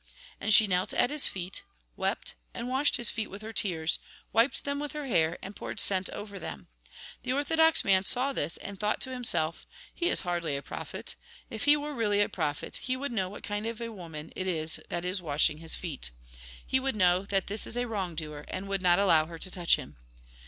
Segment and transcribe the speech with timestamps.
[0.39, 1.61] And she knelt at his feet,
[1.95, 3.99] wept, and washed his feet with her tears,
[4.33, 6.69] wiped them with her hair, and poured scent over them.
[7.21, 11.13] The orthodox man saw this, and thought to himself:" He is hardly a prophet.
[11.51, 14.47] If he were really a prophet, he would know what kind of a woman it
[14.47, 16.09] is that is washing his feet.
[16.65, 19.51] He would know that this is a wrong doer, and would not allow her to
[19.51, 19.97] touch him."